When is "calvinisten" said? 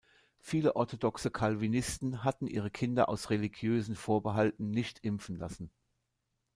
1.29-2.23